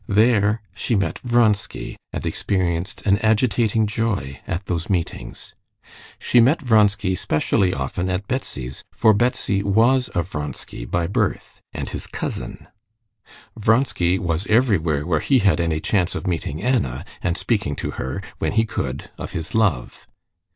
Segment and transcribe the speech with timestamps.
[0.07, 5.53] There she met Vronsky, and experienced an agitating joy at those meetings.
[6.17, 11.87] She met Vronsky specially often at Betsy's for Betsy was a Vronsky by birth and
[11.89, 12.67] his cousin.
[13.55, 18.23] Vronsky was everywhere where he had any chance of meeting Anna, and speaking to her,
[18.39, 20.07] when he could, of his love.